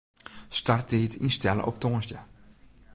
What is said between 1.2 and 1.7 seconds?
ynstelle